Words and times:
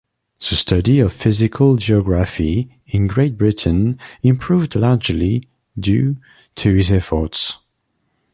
The 0.39 0.55
study 0.55 0.99
of 0.99 1.13
physical 1.13 1.75
geography 1.75 2.79
in 2.87 3.05
Great 3.05 3.37
Britain 3.37 3.99
improved 4.23 4.75
largely 4.75 5.47
due 5.79 6.17
to 6.55 6.73
his 6.73 6.91
efforts. 6.91 7.59